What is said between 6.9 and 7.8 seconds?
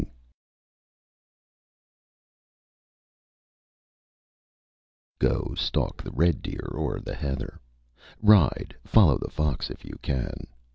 the heather